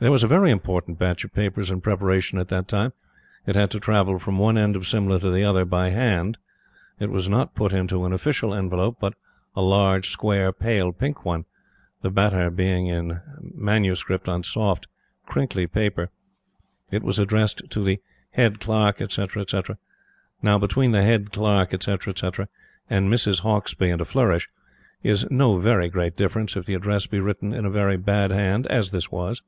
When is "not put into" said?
7.26-8.04